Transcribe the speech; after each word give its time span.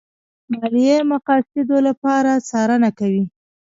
ماليې 0.51 0.97
مقاصدو 1.11 1.77
لپاره 1.87 2.31
څارنه 2.49 2.89
کوي. 2.99 3.23